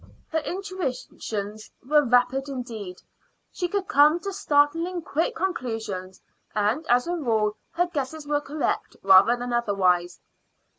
[0.29, 3.03] Her intuitions were rapid indeed;
[3.53, 6.19] she could come to startlingly quick conclusions,
[6.55, 10.19] and as a rule her guesses were correct rather than otherwise.